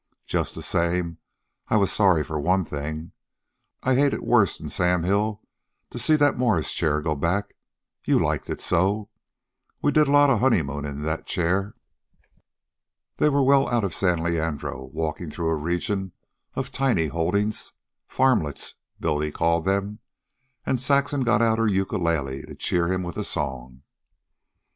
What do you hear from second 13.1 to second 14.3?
They were well out of San